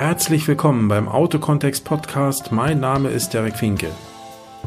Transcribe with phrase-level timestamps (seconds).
[0.00, 2.52] Herzlich willkommen beim Autokontext Podcast.
[2.52, 3.90] Mein Name ist Derek Finke.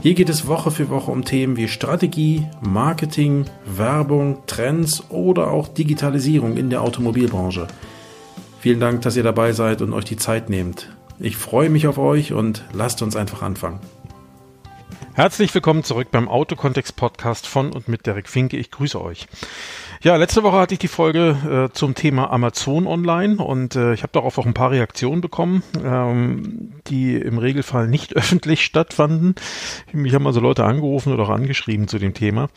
[0.03, 5.69] Hier geht es Woche für Woche um Themen wie Strategie, Marketing, Werbung, Trends oder auch
[5.69, 7.65] Digitalisierung in der Automobilbranche.
[8.59, 10.95] Vielen Dank, dass ihr dabei seid und euch die Zeit nehmt.
[11.17, 13.79] Ich freue mich auf euch und lasst uns einfach anfangen.
[15.15, 18.57] Herzlich willkommen zurück beim Autokontext Podcast von und mit Derek Finke.
[18.57, 19.27] Ich grüße euch.
[20.03, 24.03] Ja, letzte Woche hatte ich die Folge äh, zum Thema Amazon online und äh, ich
[24.03, 29.35] habe darauf auch ein paar Reaktionen bekommen, ähm, die im Regelfall nicht öffentlich stattfanden.
[29.93, 32.49] Mich haben also Leute angerufen oder auch angeschrieben zu dem Thema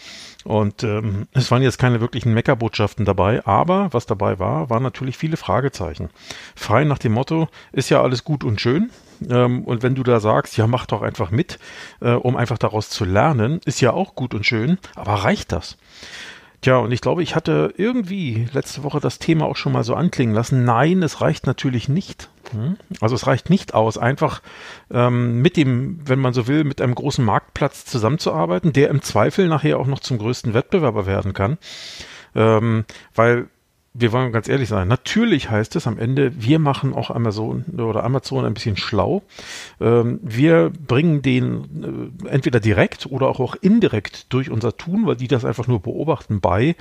[0.43, 5.17] und ähm, es waren jetzt keine wirklichen Meckerbotschaften dabei, aber was dabei war, waren natürlich
[5.17, 6.11] viele Fragezeichen.
[6.57, 8.91] Frei nach dem Motto, ist ja alles gut und schön,
[9.31, 11.61] ähm, und wenn du da sagst, ja, mach doch einfach mit,
[12.01, 15.79] äh, um einfach daraus zu lernen, ist ja auch gut und schön, aber reicht das?
[16.63, 19.95] Tja, und ich glaube, ich hatte irgendwie letzte Woche das Thema auch schon mal so
[19.95, 20.65] anklingen lassen.
[20.65, 22.29] Nein, es reicht natürlich nicht.
[22.53, 22.77] Hm?
[23.01, 24.41] Also es reicht nicht aus, einfach
[24.91, 29.49] ähm, mit dem, wenn man so will, mit einem großen Marktplatz zusammenzuarbeiten, der im Zweifel
[29.49, 31.59] nachher auch noch zum größten Wettbewerber werden kann.
[32.35, 33.49] Ähm, weil
[33.99, 34.89] wir wollen ganz ehrlich sein.
[34.89, 39.23] Natürlich heißt es am Ende, wir machen auch Amazon oder Amazon ein bisschen schlau.
[39.81, 45.29] Ähm, wir bringen den äh, entweder direkt oder auch, indirekt durch unser Tun, weil die
[45.29, 46.77] das einfach nur beobachten bei,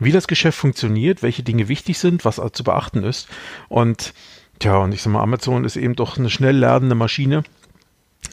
[0.00, 3.28] wie das Geschäft funktioniert, welche Dinge wichtig sind, was zu beachten ist.
[3.68, 4.14] Und
[4.58, 7.44] tja, und ich sag mal, Amazon ist eben doch eine schnell lernende Maschine.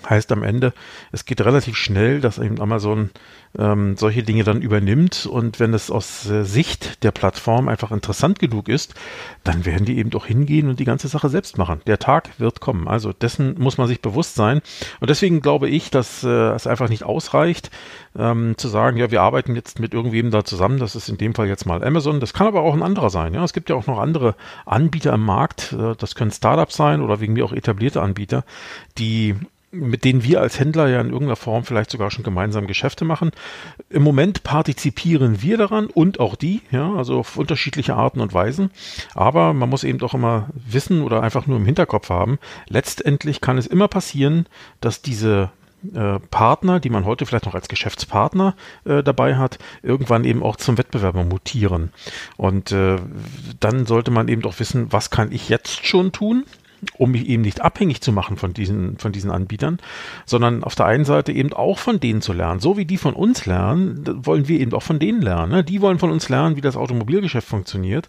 [0.10, 0.74] Heißt am Ende,
[1.12, 3.10] es geht relativ schnell, dass eben Amazon
[3.58, 8.40] ähm, solche Dinge dann übernimmt und wenn es aus äh, Sicht der Plattform einfach interessant
[8.40, 8.94] genug ist,
[9.44, 11.82] dann werden die eben doch hingehen und die ganze Sache selbst machen.
[11.88, 12.88] Der Tag wird kommen.
[12.88, 14.62] Also dessen muss man sich bewusst sein
[15.00, 17.72] und deswegen glaube ich, dass äh, es einfach nicht ausreicht,
[18.18, 20.80] ähm, zu sagen, ja, wir arbeiten jetzt mit irgendwem da zusammen.
[20.80, 22.20] Das ist in dem Fall jetzt mal Amazon.
[22.20, 23.34] Das kann aber auch ein anderer sein.
[23.34, 25.74] Ja, es gibt ja auch noch andere Anbieter im Markt.
[25.74, 28.44] Äh, das können Startups sein oder wegen mir auch etablierte Anbieter,
[28.98, 29.36] die
[29.72, 33.32] mit denen wir als Händler ja in irgendeiner Form vielleicht sogar schon gemeinsam Geschäfte machen.
[33.90, 38.72] Im Moment partizipieren wir daran und auch die, ja, also auf unterschiedliche Arten und Weisen.
[39.14, 43.58] Aber man muss eben doch immer wissen oder einfach nur im Hinterkopf haben, letztendlich kann
[43.58, 44.48] es immer passieren,
[44.80, 45.52] dass diese
[45.94, 48.56] äh, Partner, die man heute vielleicht noch als Geschäftspartner
[48.86, 51.92] äh, dabei hat, irgendwann eben auch zum Wettbewerber mutieren.
[52.36, 52.98] Und äh,
[53.60, 56.46] dann sollte man eben doch wissen, was kann ich jetzt schon tun?
[56.98, 59.80] Um mich eben nicht abhängig zu machen von diesen, von diesen Anbietern,
[60.26, 62.60] sondern auf der einen Seite eben auch von denen zu lernen.
[62.60, 65.52] So wie die von uns lernen, wollen wir eben auch von denen lernen.
[65.52, 65.64] Ne?
[65.64, 68.08] Die wollen von uns lernen, wie das Automobilgeschäft funktioniert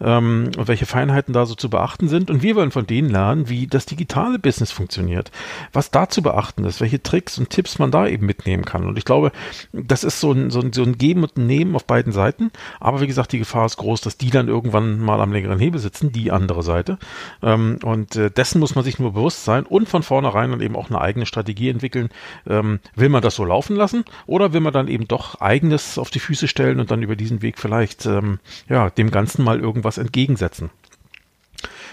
[0.00, 2.30] ähm, und welche Feinheiten da so zu beachten sind.
[2.30, 5.30] Und wir wollen von denen lernen, wie das digitale Business funktioniert,
[5.72, 8.86] was da zu beachten ist, welche Tricks und Tipps man da eben mitnehmen kann.
[8.86, 9.32] Und ich glaube,
[9.72, 12.50] das ist so ein, so ein, so ein Geben und Nehmen auf beiden Seiten.
[12.80, 15.80] Aber wie gesagt, die Gefahr ist groß, dass die dann irgendwann mal am längeren Hebel
[15.80, 16.98] sitzen, die andere Seite.
[17.42, 20.76] Ähm, und äh, dessen muss man sich nur bewusst sein und von vornherein dann eben
[20.76, 22.10] auch eine eigene Strategie entwickeln.
[22.46, 26.10] Ähm, will man das so laufen lassen oder will man dann eben doch eigenes auf
[26.10, 29.85] die Füße stellen und dann über diesen Weg vielleicht ähm, ja dem Ganzen mal irgendwas
[29.86, 30.70] was entgegensetzen.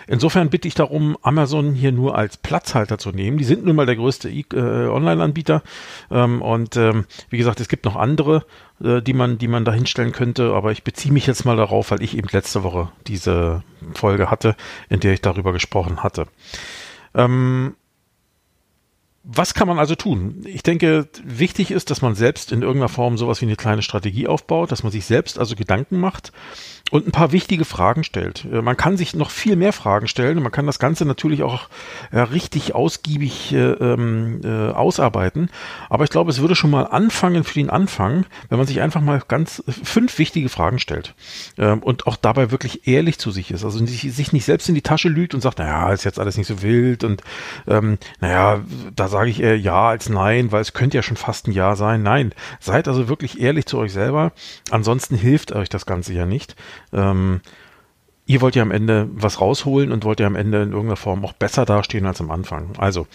[0.07, 3.37] Insofern bitte ich darum, Amazon hier nur als Platzhalter zu nehmen.
[3.37, 5.63] Die sind nun mal der größte äh, Online-Anbieter.
[6.11, 8.45] Ähm, und ähm, wie gesagt, es gibt noch andere,
[8.83, 10.53] äh, die man, die man da hinstellen könnte.
[10.53, 14.55] Aber ich beziehe mich jetzt mal darauf, weil ich eben letzte Woche diese Folge hatte,
[14.89, 16.27] in der ich darüber gesprochen hatte.
[17.15, 17.75] Ähm,
[19.23, 20.43] was kann man also tun?
[20.45, 24.27] Ich denke, wichtig ist, dass man selbst in irgendeiner Form sowas wie eine kleine Strategie
[24.27, 26.33] aufbaut, dass man sich selbst also Gedanken macht
[26.91, 28.45] und ein paar wichtige Fragen stellt.
[28.51, 31.41] Äh, man kann sich noch viel mehr Fragen stellen und man kann das Ganze natürlich
[31.41, 31.69] auch
[32.11, 35.49] äh, richtig ausgiebig äh, ähm, äh, ausarbeiten.
[35.89, 39.01] Aber ich glaube, es würde schon mal anfangen für den Anfang, wenn man sich einfach
[39.01, 41.15] mal ganz fünf wichtige Fragen stellt
[41.57, 43.63] ähm, und auch dabei wirklich ehrlich zu sich ist.
[43.63, 46.47] Also sich nicht selbst in die Tasche lügt und sagt, naja, ist jetzt alles nicht
[46.47, 47.23] so wild und
[47.67, 48.59] ähm, naja,
[48.93, 51.75] da sage ich eher ja als nein, weil es könnte ja schon fast ein Ja
[51.75, 52.01] sein.
[52.01, 54.31] Nein, seid also wirklich ehrlich zu euch selber.
[54.71, 56.55] Ansonsten hilft euch das Ganze ja nicht.
[56.91, 57.41] Ähm,
[58.25, 61.25] ihr wollt ja am Ende was rausholen und wollt ja am Ende in irgendeiner Form
[61.25, 62.69] auch besser dastehen als am Anfang.
[62.77, 63.05] Also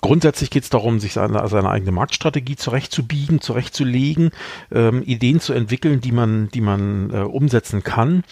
[0.00, 4.30] grundsätzlich geht es darum, sich seine, seine, eigene Marktstrategie zurechtzubiegen, zurechtzulegen,
[4.70, 8.22] ähm, Ideen zu entwickeln, die man, die man äh, umsetzen kann,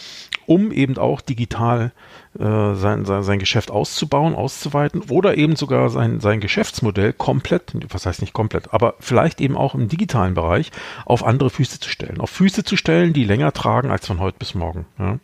[0.46, 1.90] um eben auch digital
[2.38, 8.06] äh, sein, sein, sein Geschäft auszubauen, auszuweiten oder eben sogar sein, sein Geschäftsmodell komplett, was
[8.06, 10.70] heißt nicht komplett, aber vielleicht eben auch im digitalen Bereich
[11.06, 12.20] auf andere Füße zu stellen.
[12.20, 14.86] Auf Füße zu stellen, die länger tragen als von heute bis morgen.
[14.96, 15.18] Ja.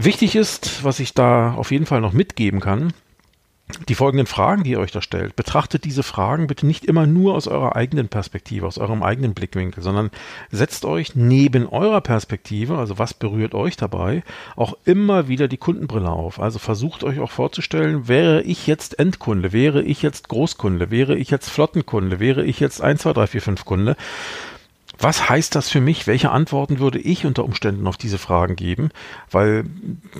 [0.00, 2.92] Wichtig ist, was ich da auf jeden Fall noch mitgeben kann,
[3.88, 7.34] die folgenden Fragen, die ihr euch da stellt, betrachtet diese Fragen bitte nicht immer nur
[7.34, 10.12] aus eurer eigenen Perspektive, aus eurem eigenen Blickwinkel, sondern
[10.52, 14.22] setzt euch neben eurer Perspektive, also was berührt euch dabei,
[14.54, 16.38] auch immer wieder die Kundenbrille auf.
[16.38, 21.28] Also versucht euch auch vorzustellen, wäre ich jetzt Endkunde, wäre ich jetzt Großkunde, wäre ich
[21.30, 23.96] jetzt Flottenkunde, wäre ich jetzt 1, 2, 3, 4, 5 Kunde,
[24.98, 26.06] was heißt das für mich?
[26.06, 28.90] Welche Antworten würde ich unter Umständen auf diese Fragen geben?
[29.30, 29.64] Weil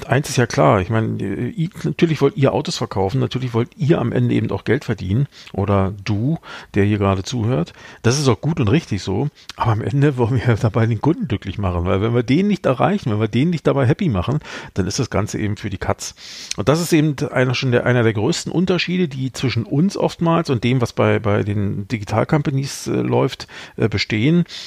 [0.06, 1.52] eins ist ja klar, ich meine,
[1.82, 5.92] natürlich wollt ihr Autos verkaufen, natürlich wollt ihr am Ende eben auch Geld verdienen oder
[6.04, 6.38] du,
[6.74, 7.72] der hier gerade zuhört.
[8.02, 11.26] Das ist auch gut und richtig so, aber am Ende wollen wir dabei den Kunden
[11.26, 14.38] glücklich machen, weil wenn wir den nicht erreichen, wenn wir den nicht dabei happy machen,
[14.74, 16.14] dann ist das Ganze eben für die Katz.
[16.56, 20.50] Und das ist eben einer schon der, einer der größten Unterschiede, die zwischen uns oftmals
[20.50, 24.44] und dem, was bei, bei den Digital Companies äh, läuft, äh, bestehen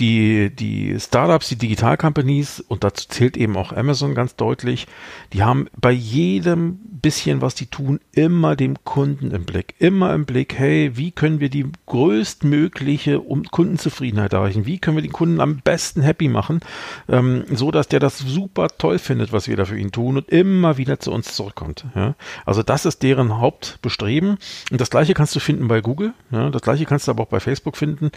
[0.00, 4.86] die, die Startups, die Digital Companies, und dazu zählt eben auch Amazon ganz deutlich,
[5.32, 9.74] die haben bei jedem bisschen, was die tun, immer dem Kunden im Blick.
[9.78, 13.20] Immer im Blick, hey, wie können wir die größtmögliche
[13.50, 14.66] Kundenzufriedenheit erreichen?
[14.66, 16.60] Wie können wir den Kunden am besten happy machen,
[17.08, 20.28] ähm, so dass der das super toll findet, was wir da für ihn tun und
[20.28, 21.84] immer wieder zu uns zurückkommt.
[21.94, 22.14] Ja?
[22.44, 24.38] Also das ist deren Hauptbestreben.
[24.70, 26.12] Und das gleiche kannst du finden bei Google.
[26.30, 26.50] Ja?
[26.50, 28.10] Das gleiche kannst du aber auch bei Facebook finden.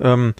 [0.00, 0.34] Ähm,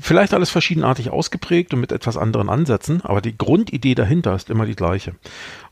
[0.00, 4.66] vielleicht alles verschiedenartig ausgeprägt und mit etwas anderen Ansätzen, aber die Grundidee dahinter ist immer
[4.66, 5.14] die gleiche.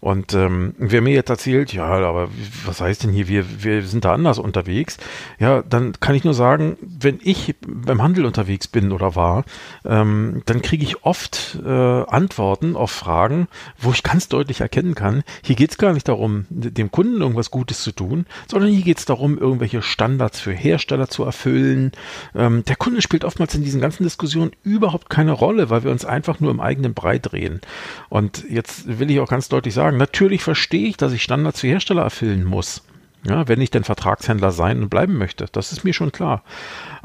[0.00, 2.28] Und ähm, wer mir jetzt erzählt, ja, aber
[2.64, 4.98] was heißt denn hier, wir, wir sind da anders unterwegs,
[5.38, 9.44] ja, dann kann ich nur sagen, wenn ich beim Handel unterwegs bin oder war,
[9.84, 13.48] ähm, dann kriege ich oft äh, Antworten auf Fragen,
[13.78, 17.50] wo ich ganz deutlich erkennen kann, hier geht es gar nicht darum, dem Kunden irgendwas
[17.50, 21.92] Gutes zu tun, sondern hier geht es darum, irgendwelche Standards für Hersteller zu erfüllen.
[22.34, 26.04] Ähm, der Kunde spielt oftmals in diesen ganzen Diskussionen überhaupt keine Rolle, weil wir uns
[26.04, 27.60] einfach nur im eigenen Brei drehen.
[28.08, 31.68] Und jetzt will ich auch ganz deutlich sagen, natürlich verstehe ich, dass ich Standards für
[31.68, 32.82] Hersteller erfüllen muss.
[33.24, 36.44] Ja, wenn ich denn Vertragshändler sein und bleiben möchte, das ist mir schon klar.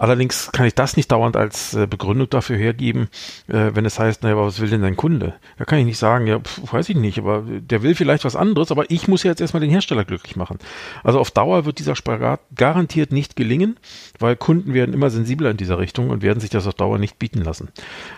[0.02, 3.08] Allerdings kann ich das nicht dauernd als äh, Begründung dafür hergeben,
[3.48, 5.36] äh, wenn es heißt, naja, was will denn dein Kunde?
[5.60, 8.36] Da kann ich nicht sagen, ja, pf, weiß ich nicht, aber der will vielleicht was
[8.36, 10.58] anderes, aber ich muss ja jetzt erstmal den Hersteller glücklich machen.
[11.04, 13.78] Also auf Dauer wird dieser Spagat garantiert nicht gelingen,
[14.18, 17.20] weil Kunden werden immer sensibler in dieser Richtung und werden sich das auf Dauer nicht
[17.20, 17.70] bieten lassen.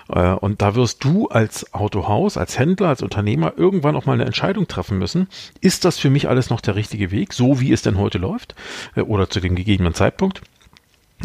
[0.08, 4.24] Äh, und da wirst du als Autohaus, als Händler, als Unternehmer irgendwann auch mal eine
[4.24, 5.28] Entscheidung treffen müssen.
[5.60, 8.56] Ist das für mich alles noch der richtige Weg, so wie es denn heute läuft
[8.96, 10.44] oder zu dem gegebenen Zeitpunkt?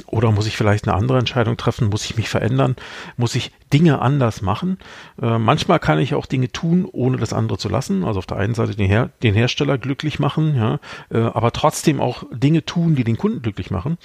[0.07, 1.89] Oder muss ich vielleicht eine andere Entscheidung treffen?
[1.89, 2.77] Muss ich mich verändern?
[3.17, 4.79] Muss ich Dinge anders machen?
[5.21, 8.05] Äh, manchmal kann ich auch Dinge tun, ohne das andere zu lassen.
[8.05, 10.81] Also auf der einen Seite den, Her den Hersteller glücklich machen, ja,
[11.11, 13.99] äh, aber trotzdem auch Dinge tun, die den Kunden glücklich machen.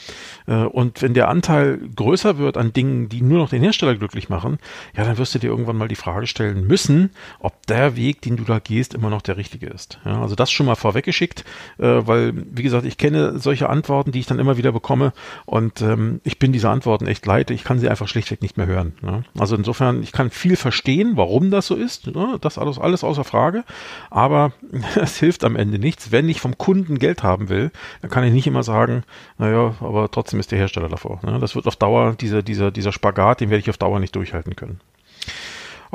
[0.47, 4.29] Äh, und wenn der Anteil größer wird an Dingen, die nur noch den Hersteller glücklich
[4.29, 4.59] machen,
[4.95, 8.37] ja, dann wirst du dir irgendwann mal die Frage stellen müssen, ob der Weg, den
[8.37, 9.99] du da gehst, immer noch der richtige ist.
[10.05, 11.45] Ja, also das schon mal vorweggeschickt,
[11.77, 15.13] äh, weil, wie gesagt, ich kenne solche Antworten, die ich dann immer wieder bekomme
[15.45, 17.51] und ähm, ich bin diese Antworten echt leid.
[17.51, 18.93] Ich kann sie einfach schlichtweg nicht mehr hören.
[19.01, 19.23] Ne?
[19.37, 22.07] Also insofern, ich kann viel verstehen, warum das so ist.
[22.07, 22.37] Ne?
[22.41, 23.63] Das alles, alles außer Frage.
[24.09, 24.53] Aber
[24.95, 26.11] es hilft am Ende nichts.
[26.11, 27.71] Wenn ich vom Kunden Geld haben will,
[28.01, 29.03] dann kann ich nicht immer sagen,
[29.37, 31.19] naja, aber trotzdem ist der Hersteller davor.
[31.23, 31.39] Ne?
[31.39, 34.55] Das wird auf Dauer, dieser, dieser, dieser Spagat, den werde ich auf Dauer nicht durchhalten
[34.55, 34.79] können.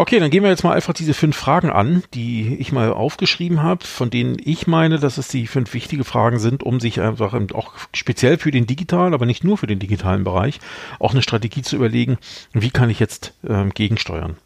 [0.00, 3.64] Okay, dann gehen wir jetzt mal einfach diese fünf Fragen an, die ich mal aufgeschrieben
[3.64, 7.34] habe, von denen ich meine, dass es die fünf wichtige Fragen sind, um sich einfach
[7.52, 10.60] auch speziell für den digitalen, aber nicht nur für den digitalen Bereich,
[11.00, 12.16] auch eine Strategie zu überlegen,
[12.52, 14.36] wie kann ich jetzt ähm, gegensteuern.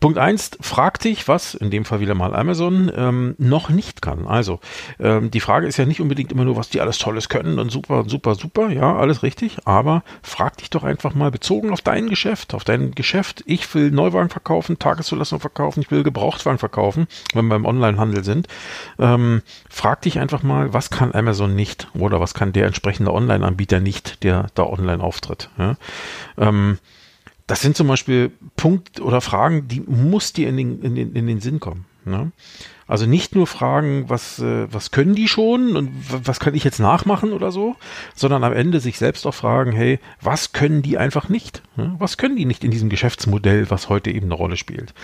[0.00, 4.26] Punkt eins, frag dich, was, in dem Fall wieder mal Amazon, ähm, noch nicht kann.
[4.26, 4.58] Also,
[4.98, 7.70] ähm, die Frage ist ja nicht unbedingt immer nur, was die alles Tolles können und
[7.70, 12.08] super, super, super, ja, alles richtig, aber frag dich doch einfach mal bezogen auf dein
[12.08, 17.46] Geschäft, auf dein Geschäft, ich will Neuwagen verkaufen, Tageszulassung verkaufen, ich will Gebrauchtwagen verkaufen, wenn
[17.46, 18.48] wir beim Onlinehandel sind,
[18.98, 23.80] ähm, frag dich einfach mal, was kann Amazon nicht oder was kann der entsprechende Online-Anbieter
[23.80, 25.50] nicht, der da online auftritt.
[25.58, 25.76] Ja?
[26.38, 26.78] Ähm,
[27.46, 31.26] das sind zum Beispiel Punkt oder Fragen, die muss dir in den, in den, in
[31.26, 31.84] den Sinn kommen.
[32.04, 32.32] Ne?
[32.88, 35.90] Also nicht nur fragen, was, äh, was können die schon und
[36.26, 37.76] was kann ich jetzt nachmachen oder so,
[38.14, 41.62] sondern am Ende sich selbst auch fragen, hey, was können die einfach nicht?
[41.76, 44.94] Was können die nicht in diesem Geschäftsmodell, was heute eben eine Rolle spielt?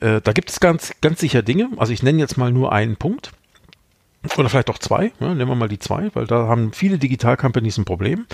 [0.00, 1.68] Äh, da gibt es ganz, ganz sicher Dinge.
[1.76, 3.30] Also ich nenne jetzt mal nur einen Punkt.
[4.36, 7.78] Oder vielleicht auch zwei, ja, nehmen wir mal die zwei, weil da haben viele Digital-Companies
[7.78, 8.26] ein Problem.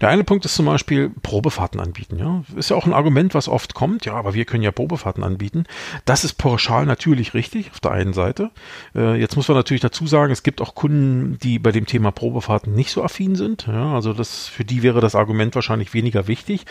[0.00, 2.18] Der eine Punkt ist zum Beispiel Probefahrten anbieten.
[2.18, 2.42] Ja.
[2.56, 4.04] Ist ja auch ein Argument, was oft kommt.
[4.04, 5.64] Ja, aber wir können ja Probefahrten anbieten.
[6.04, 8.50] Das ist pauschal natürlich richtig auf der einen Seite.
[8.94, 12.10] Äh, jetzt muss man natürlich dazu sagen, es gibt auch Kunden, die bei dem Thema
[12.10, 13.66] Probefahrten nicht so affin sind.
[13.66, 16.66] Ja, also das, für die wäre das Argument wahrscheinlich weniger wichtig.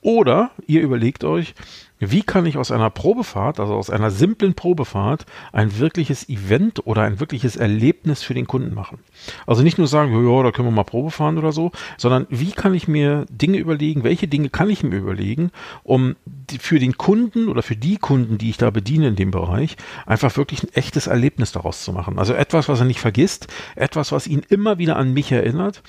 [0.00, 1.54] Oder ihr überlegt euch,
[2.10, 7.02] wie kann ich aus einer Probefahrt, also aus einer simplen Probefahrt, ein wirkliches Event oder
[7.02, 8.98] ein wirkliches Erlebnis für den Kunden machen?
[9.46, 12.52] Also nicht nur sagen, ja, da können wir mal Probe fahren oder so, sondern wie
[12.52, 15.50] kann ich mir Dinge überlegen, welche Dinge kann ich mir überlegen,
[15.82, 16.16] um
[16.60, 20.36] für den Kunden oder für die Kunden, die ich da bediene in dem Bereich, einfach
[20.36, 22.18] wirklich ein echtes Erlebnis daraus zu machen.
[22.18, 25.82] Also etwas, was er nicht vergisst, etwas, was ihn immer wieder an mich erinnert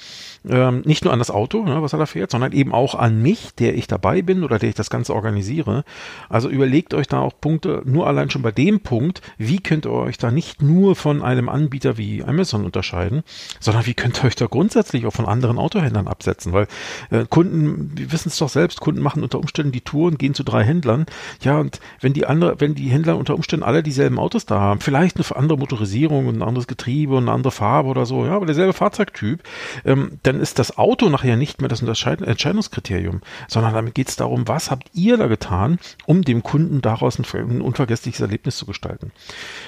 [0.50, 3.22] ähm, nicht nur an das Auto, ne, was er da fährt, sondern eben auch an
[3.22, 5.84] mich, der ich dabei bin oder der ich das Ganze organisiere.
[6.30, 9.92] Also überlegt euch da auch Punkte, nur allein schon bei dem Punkt, wie könnt ihr
[9.92, 13.24] euch da nicht nur von einem Anbieter wie Amazon unterscheiden,
[13.60, 16.68] sondern wie könnt ihr euch da grundsätzlich auch von anderen Autohändlern absetzen, weil
[17.12, 20.34] äh, Kunden, wir wissen es doch selbst, Kunden machen unter Umständen die Tour und gehen
[20.34, 21.06] zu drei Händlern.
[21.42, 24.80] Ja, und wenn die andere, wenn die Händler unter Umständen alle dieselben Autos da haben,
[24.82, 28.34] vielleicht eine andere Motorisierung und ein anderes Getriebe und eine andere Farbe oder so, ja,
[28.34, 29.44] aber derselbe Fahrzeugtyp,
[29.86, 34.18] ähm, dann dann ist das Auto nachher nicht mehr das Entscheidungskriterium, sondern damit geht es
[34.18, 39.12] darum, was habt ihr da getan, um dem Kunden daraus ein, unvergessliches Erlebnis zu gestalten.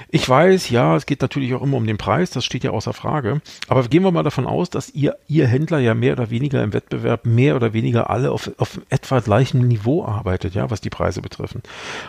[0.10, 2.92] Ich weiß, ja, es geht natürlich auch immer um den Preis, das steht ja außer
[2.92, 6.62] Frage, aber gehen wir mal davon aus, dass ihr, ihr Händler ja mehr oder weniger
[6.64, 10.90] im Wettbewerb mehr oder weniger alle auf, auf etwa gleichem Niveau arbeitet, ja, was die
[10.90, 11.62] Preise betreffen.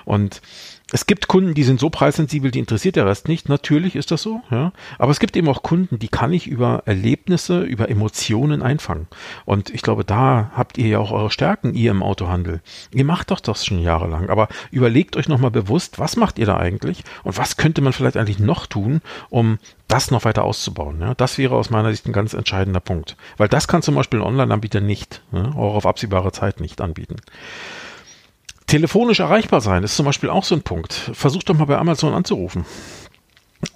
[0.05, 0.43] Und
[0.91, 3.49] es gibt Kunden, die sind so preissensibel, die interessiert der Rest nicht.
[3.49, 4.73] Natürlich ist das so, ja.
[4.99, 9.07] Aber es gibt eben auch Kunden, die kann ich über Erlebnisse, über Emotionen einfangen.
[9.45, 12.63] Und ich glaube, da habt ihr ja auch eure Stärken, ihr im Autohandel.
[12.91, 14.31] Ihr macht doch das schon jahrelang.
[14.31, 17.05] Aber überlegt euch nochmal bewusst, was macht ihr da eigentlich?
[17.23, 21.01] Und was könnte man vielleicht eigentlich noch tun, um das noch weiter auszubauen.
[21.01, 21.15] Ja?
[21.15, 23.17] Das wäre aus meiner Sicht ein ganz entscheidender Punkt.
[23.39, 25.51] Weil das kann zum Beispiel ein Online-Anbieter nicht, ja?
[25.53, 27.17] auch auf absehbare Zeit nicht anbieten.
[28.69, 30.93] Telefonisch erreichbar sein ist zum Beispiel auch so ein Punkt.
[30.93, 32.67] Versucht doch mal bei Amazon anzurufen.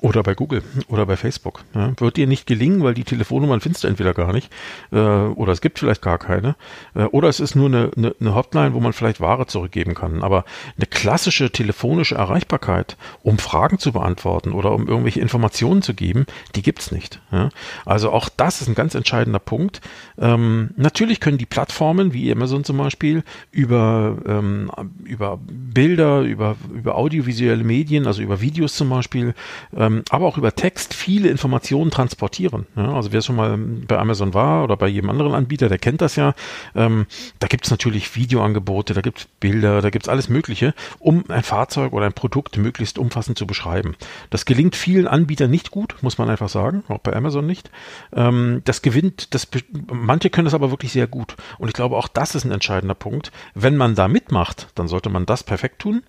[0.03, 1.63] Oder bei Google oder bei Facebook.
[1.75, 1.93] Ja.
[1.97, 4.53] Wird dir nicht gelingen, weil die Telefonnummern findest du entweder gar nicht
[4.91, 6.57] äh, oder es gibt vielleicht gar keine.
[6.97, 10.25] Äh, oder es ist nur eine, eine, eine Hotline, wo man vielleicht Ware zurückgeben kann.
[10.25, 10.45] Aber
[10.77, 16.63] eine klassische telefonische Erreichbarkeit, um Fragen zu beantworten oder um irgendwelche Informationen zu geben, die
[16.63, 17.21] gibt's nicht.
[17.31, 17.51] Ja.
[17.87, 19.83] Also auch das ist ein ganz entscheidender Punkt.
[20.19, 24.69] Ähm, natürlich können die Plattformen wie Amazon zum Beispiel über, ähm,
[25.05, 29.35] über Bilder, über, über audiovisuelle Medien, also über Videos zum Beispiel,
[29.77, 32.67] ähm, aber auch über Text viele Informationen transportieren.
[32.77, 36.01] Ja, also wer schon mal bei Amazon war oder bei jedem anderen Anbieter, der kennt
[36.01, 36.35] das ja.
[36.75, 37.07] Ähm,
[37.39, 41.25] da gibt es natürlich Videoangebote, da gibt es Bilder, da gibt es alles Mögliche, um
[41.29, 43.95] ein Fahrzeug oder ein Produkt möglichst umfassend zu beschreiben.
[44.31, 47.71] Das gelingt vielen Anbietern nicht gut, muss man einfach sagen, auch bei Amazon nicht.
[48.15, 49.49] Ähm, das gewinnt, das,
[49.93, 51.37] manche können das aber wirklich sehr gut.
[51.59, 53.33] Und ich glaube, auch das ist ein entscheidender Punkt.
[53.55, 56.03] Wenn man da mitmacht, dann sollte man das perfekt tun.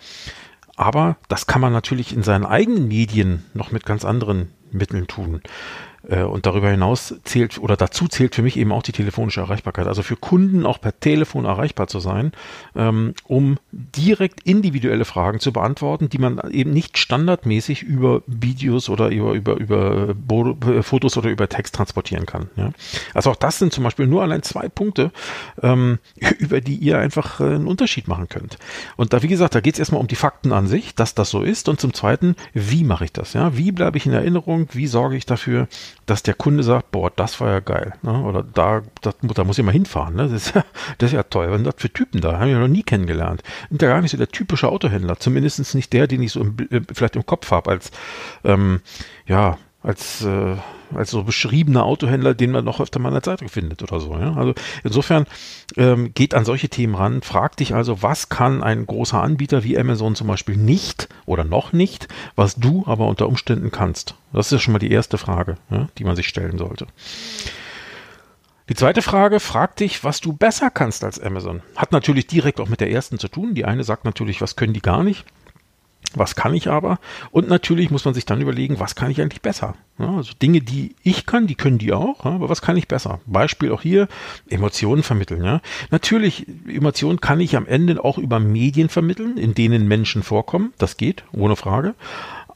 [0.75, 5.41] Aber das kann man natürlich in seinen eigenen Medien noch mit ganz anderen Mitteln tun.
[6.07, 9.88] Äh, und darüber hinaus zählt oder dazu zählt für mich eben auch die telefonische Erreichbarkeit.
[9.88, 12.33] Also für Kunden auch per Telefon erreichbar zu sein,
[12.75, 19.10] ähm, um direkt individuelle Fragen zu beantworten, die man eben nicht standardmäßig über Videos oder
[19.10, 22.50] über, über, über äh, Fotos oder über Text transportieren kann.
[23.13, 25.12] Also auch das sind zum Beispiel nur allein zwei Punkte,
[25.62, 26.00] ähm,
[26.39, 28.57] über die ihr einfach äh, einen Unterschied machen könnt.
[28.98, 31.29] Und da, wie gesagt, da geht es erstmal um die Fakten an sich, dass das
[31.29, 31.69] so ist.
[31.69, 33.33] Und zum Zweiten, wie mache ich das?
[33.33, 34.67] Wie bleibe ich in Erinnerung?
[34.74, 35.67] Wie sorge ich dafür,
[36.05, 37.93] dass der Kunde sagt, boah, das war ja geil.
[38.01, 38.22] Ne?
[38.24, 40.15] Oder da, das, da muss ich mal hinfahren.
[40.15, 40.24] Ne?
[40.24, 40.65] Das, ist ja,
[40.98, 41.48] das ist ja toll.
[41.50, 42.39] Was sind das für Typen da?
[42.39, 43.43] Haben wir noch nie kennengelernt.
[43.69, 45.17] Sind ja gar nicht so der typische Autohändler.
[45.19, 47.91] Zumindest nicht der, den ich so im, äh, vielleicht im Kopf habe, als
[48.43, 48.81] ähm,
[49.25, 50.55] ja, als, äh,
[50.97, 54.17] als so beschriebener Autohändler, den man noch öfter mal in der Zeitung findet oder so.
[54.17, 54.33] Ja?
[54.35, 55.25] Also insofern
[55.77, 59.77] ähm, geht an solche Themen ran, fragt dich also, was kann ein großer Anbieter wie
[59.77, 64.15] Amazon zum Beispiel nicht oder noch nicht, was du aber unter Umständen kannst.
[64.31, 66.88] Das ist schon mal die erste Frage, ja, die man sich stellen sollte.
[68.69, 71.62] Die zweite Frage fragt dich, was du besser kannst als Amazon.
[71.75, 73.53] Hat natürlich direkt auch mit der ersten zu tun.
[73.53, 75.25] Die eine sagt natürlich, was können die gar nicht.
[76.15, 77.00] Was kann ich aber?
[77.32, 79.75] Und natürlich muss man sich dann überlegen, was kann ich eigentlich besser?
[80.00, 83.20] Ja, also Dinge, die ich kann, die können die auch, aber was kann ich besser?
[83.25, 84.08] Beispiel auch hier,
[84.50, 85.43] Emotionen vermitteln.
[85.43, 85.62] Ja?
[85.91, 90.74] Natürlich, Emotionen kann ich am Ende auch über Medien vermitteln, in denen Menschen vorkommen.
[90.77, 91.96] Das geht, ohne Frage.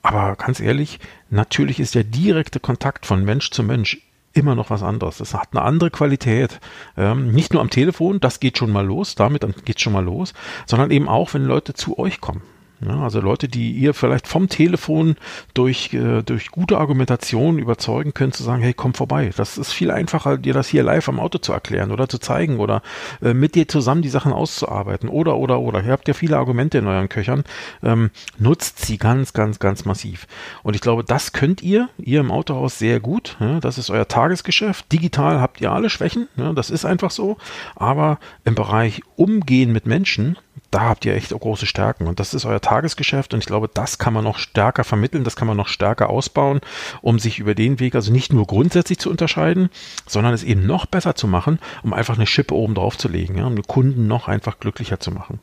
[0.01, 0.99] Aber ganz ehrlich,
[1.29, 4.01] natürlich ist der direkte Kontakt von Mensch zu Mensch
[4.33, 5.19] immer noch was anderes.
[5.19, 6.59] Es hat eine andere Qualität.
[6.95, 10.03] Ähm, nicht nur am Telefon, das geht schon mal los, damit geht es schon mal
[10.03, 10.33] los,
[10.65, 12.41] sondern eben auch, wenn Leute zu euch kommen.
[12.79, 15.15] Ja, also Leute, die ihr vielleicht vom Telefon
[15.55, 19.31] durch, äh, durch gute Argumentation überzeugen könnt, zu sagen, hey, komm vorbei.
[19.35, 22.59] Das ist viel einfacher, dir das hier live am Auto zu erklären oder zu zeigen
[22.59, 22.83] oder
[23.23, 25.09] äh, mit dir zusammen die Sachen auszuarbeiten.
[25.09, 25.83] Oder, oder, oder.
[25.83, 27.45] Ihr habt ja viele Argumente in euren Köchern.
[27.81, 30.27] Ähm, nutzt sie ganz, ganz, ganz massiv.
[30.61, 33.37] Und ich glaube, das könnt ihr, ihr im Autohaus sehr gut.
[33.39, 34.91] Ja, das ist euer Tagesgeschäft.
[34.91, 36.27] Digital habt ihr alle Schwächen.
[36.35, 37.37] Ja, das ist einfach so.
[37.75, 40.37] Aber im Bereich Umgehen mit Menschen,
[40.71, 42.07] da habt ihr echt große Stärken.
[42.07, 43.33] Und das ist euer Tagesgeschäft.
[43.33, 46.61] Und ich glaube, das kann man noch stärker vermitteln, das kann man noch stärker ausbauen,
[47.01, 49.69] um sich über den Weg also nicht nur grundsätzlich zu unterscheiden,
[50.05, 53.37] sondern es eben noch besser zu machen, um einfach eine Schippe oben drauf zu legen,
[53.37, 55.39] ja, um den Kunden noch einfach glücklicher zu machen.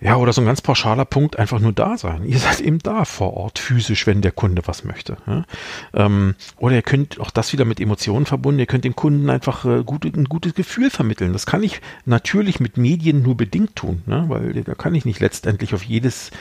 [0.00, 2.24] Ja, oder so ein ganz pauschaler Punkt, einfach nur da sein.
[2.26, 5.16] Ihr seid eben da vor Ort, physisch, wenn der Kunde was möchte.
[5.26, 5.44] Ja?
[5.94, 9.64] Ähm, oder ihr könnt auch das wieder mit Emotionen verbunden, ihr könnt dem Kunden einfach
[9.64, 11.32] äh, gut, ein gutes Gefühl vermitteln.
[11.32, 14.24] Das kann ich natürlich mit Medien nur bedingt tun, ne?
[14.28, 16.32] weil da kann ich nicht letztendlich auf jedes,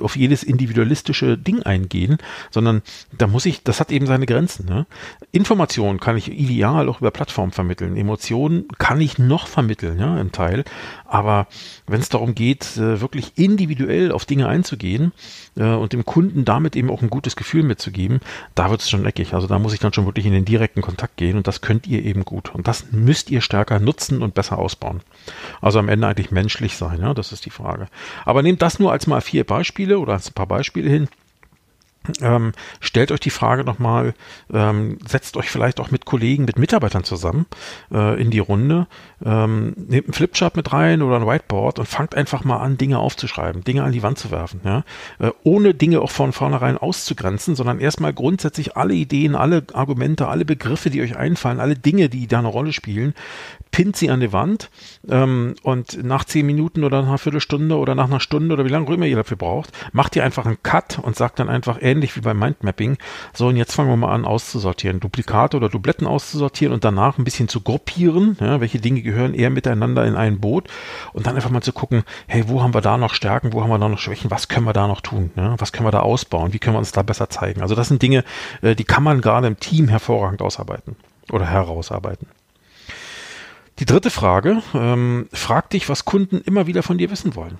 [0.00, 2.18] auf jedes individualistische Ding eingehen,
[2.50, 2.82] sondern
[3.16, 4.66] da muss ich, das hat eben seine Grenzen.
[4.66, 4.86] Ne?
[5.32, 7.96] Informationen kann ich ideal auch über Plattformen vermitteln.
[7.96, 10.64] Emotionen kann ich noch vermitteln, ja, im Teil.
[11.12, 11.46] Aber
[11.86, 15.12] wenn es darum geht, äh, wirklich individuell auf Dinge einzugehen
[15.58, 18.20] äh, und dem Kunden damit eben auch ein gutes Gefühl mitzugeben,
[18.54, 19.34] da wird es schon eckig.
[19.34, 21.86] Also da muss ich dann schon wirklich in den direkten Kontakt gehen und das könnt
[21.86, 22.54] ihr eben gut.
[22.54, 25.02] Und das müsst ihr stärker nutzen und besser ausbauen.
[25.60, 27.88] Also am Ende eigentlich menschlich sein, ja, das ist die Frage.
[28.24, 31.08] Aber nehmt das nur als mal vier Beispiele oder als ein paar Beispiele hin.
[32.20, 34.14] Ähm, stellt euch die Frage nochmal,
[34.52, 37.46] ähm, setzt euch vielleicht auch mit Kollegen, mit Mitarbeitern zusammen
[37.92, 38.86] äh, in die Runde,
[39.24, 42.98] ähm, nehmt einen Flipchart mit rein oder ein Whiteboard und fangt einfach mal an, Dinge
[42.98, 44.84] aufzuschreiben, Dinge an die Wand zu werfen, ja?
[45.20, 50.44] äh, ohne Dinge auch von vornherein auszugrenzen, sondern erstmal grundsätzlich alle Ideen, alle Argumente, alle
[50.44, 53.14] Begriffe, die euch einfallen, alle Dinge, die da eine Rolle spielen,
[53.70, 54.70] pinnt sie an die Wand
[55.08, 58.68] ähm, und nach zehn Minuten oder nach einer Viertelstunde oder nach einer Stunde oder wie
[58.68, 62.16] lange immer ihr dafür braucht, macht ihr einfach einen Cut und sagt dann einfach ähnlich
[62.16, 62.98] wie beim Mindmapping,
[63.32, 67.24] so und jetzt fangen wir mal an auszusortieren, Duplikate oder Dubletten auszusortieren und danach ein
[67.24, 70.68] bisschen zu gruppieren, ja, welche Dinge gehören eher miteinander in ein Boot
[71.12, 73.70] und dann einfach mal zu gucken, hey, wo haben wir da noch Stärken, wo haben
[73.70, 76.00] wir da noch Schwächen, was können wir da noch tun, ja, was können wir da
[76.00, 77.62] ausbauen, wie können wir uns da besser zeigen.
[77.62, 78.24] Also das sind Dinge,
[78.62, 80.96] äh, die kann man gerade im Team hervorragend ausarbeiten
[81.30, 82.26] oder herausarbeiten.
[83.78, 87.58] Die dritte Frage, ähm, frag dich, was Kunden immer wieder von dir wissen wollen.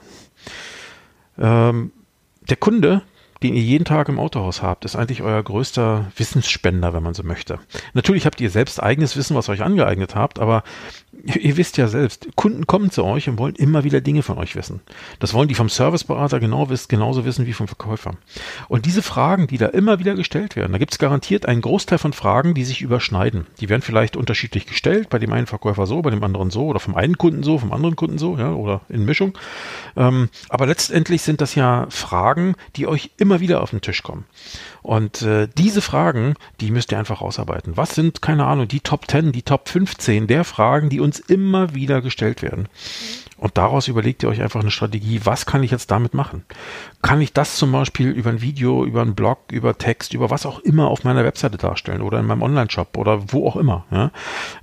[1.38, 1.92] Ähm,
[2.48, 3.02] der Kunde,
[3.42, 7.22] den ihr jeden Tag im Autohaus habt, ist eigentlich euer größter Wissensspender, wenn man so
[7.22, 7.58] möchte.
[7.92, 10.62] Natürlich habt ihr selbst eigenes Wissen, was euch angeeignet habt, aber
[11.24, 14.56] ihr wisst ja selbst, Kunden kommen zu euch und wollen immer wieder Dinge von euch
[14.56, 14.80] wissen.
[15.18, 18.14] Das wollen die vom Serviceberater genau wissen, genauso wissen wie vom Verkäufer.
[18.68, 21.98] Und diese Fragen, die da immer wieder gestellt werden, da gibt es garantiert einen Großteil
[21.98, 23.46] von Fragen, die sich überschneiden.
[23.60, 26.80] Die werden vielleicht unterschiedlich gestellt, bei dem einen Verkäufer so, bei dem anderen so, oder
[26.80, 29.36] vom einen Kunden so, vom anderen Kunden so, ja, oder in Mischung.
[29.96, 34.24] Ähm, aber letztendlich sind das ja Fragen, die euch immer wieder auf den Tisch kommen.
[34.82, 37.76] Und äh, diese Fragen, die müsst ihr einfach ausarbeiten.
[37.76, 41.74] Was sind, keine Ahnung, die Top 10, die Top 15 der Fragen, die uns immer
[41.74, 42.68] wieder gestellt werden?
[43.42, 46.44] Und daraus überlegt ihr euch einfach eine Strategie, was kann ich jetzt damit machen?
[47.02, 50.46] Kann ich das zum Beispiel über ein Video, über einen Blog, über Text, über was
[50.46, 53.84] auch immer auf meiner Webseite darstellen oder in meinem Online-Shop oder wo auch immer?
[53.90, 54.12] Ja?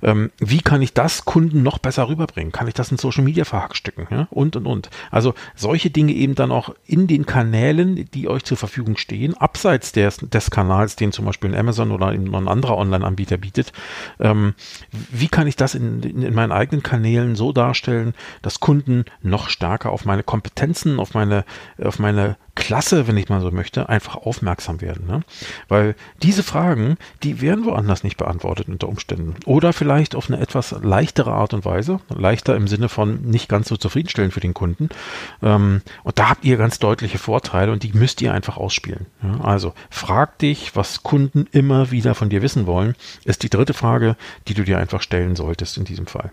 [0.02, 2.52] Ähm, wie kann ich das Kunden noch besser rüberbringen?
[2.52, 4.06] Kann ich das in Social Media verhackstücken?
[4.10, 4.28] Ja?
[4.30, 4.88] Und, und, und.
[5.10, 9.92] Also solche Dinge eben dann auch in den Kanälen, die euch zur Verfügung stehen, abseits
[9.92, 13.74] des, des Kanals, den zum Beispiel Amazon oder ein anderer Online-Anbieter bietet.
[14.20, 14.54] Ähm,
[15.10, 19.04] wie kann ich das in, in, in meinen eigenen Kanälen so darstellen, dass Kunden Kunden
[19.20, 21.44] noch stärker auf meine Kompetenzen, auf meine,
[21.82, 25.08] auf meine Klasse, wenn ich mal so möchte, einfach aufmerksam werden.
[25.08, 25.22] Ne?
[25.66, 29.34] Weil diese Fragen, die werden woanders nicht beantwortet unter Umständen.
[29.44, 31.98] Oder vielleicht auf eine etwas leichtere Art und Weise.
[32.10, 34.88] Leichter im Sinne von nicht ganz so zufriedenstellend für den Kunden.
[35.42, 39.06] Ähm, und da habt ihr ganz deutliche Vorteile und die müsst ihr einfach ausspielen.
[39.42, 44.14] Also frag dich, was Kunden immer wieder von dir wissen wollen, ist die dritte Frage,
[44.46, 46.30] die du dir einfach stellen solltest in diesem Fall.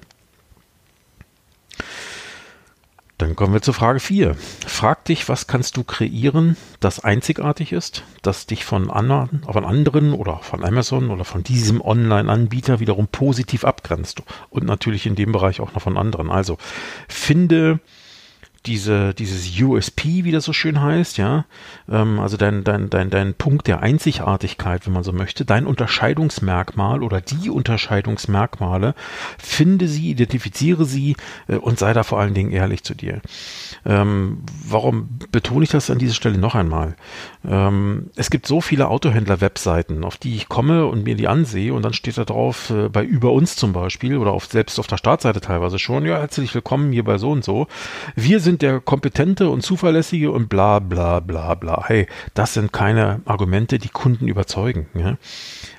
[3.18, 4.36] Dann kommen wir zur Frage 4.
[4.68, 10.14] Frag dich, was kannst du kreieren, das einzigartig ist, das dich von anderen, von anderen
[10.14, 14.22] oder von Amazon oder von diesem Online-Anbieter wiederum positiv abgrenzt.
[14.52, 16.30] Und natürlich in dem Bereich auch noch von anderen.
[16.30, 16.60] Also
[17.08, 17.80] finde
[18.66, 21.46] diese, dieses USP, wie das so schön heißt, ja,
[21.90, 27.04] ähm, also dein, dein, dein, dein Punkt der Einzigartigkeit, wenn man so möchte, dein Unterscheidungsmerkmal
[27.04, 28.96] oder die Unterscheidungsmerkmale,
[29.38, 31.16] finde sie, identifiziere sie
[31.48, 33.22] äh, und sei da vor allen Dingen ehrlich zu dir.
[33.86, 36.96] Ähm, warum betone ich das an dieser Stelle noch einmal?
[37.48, 41.84] Ähm, es gibt so viele Autohändler-Webseiten, auf die ich komme und mir die ansehe und
[41.84, 44.98] dann steht da drauf, äh, bei über uns zum Beispiel oder auf, selbst auf der
[44.98, 47.68] Startseite teilweise schon, ja, herzlich willkommen hier bei so und so.
[48.16, 51.84] Wir sind der kompetente und zuverlässige und bla bla bla bla.
[51.86, 54.88] Hey, das sind keine Argumente, die Kunden überzeugen.
[54.94, 55.18] Ja?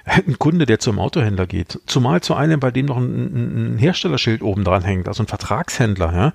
[0.08, 4.42] ein Kunde, der zum Autohändler geht, zumal zu einem, bei dem noch ein, ein Herstellerschild
[4.42, 6.32] oben dran hängt, also ein Vertragshändler, ja,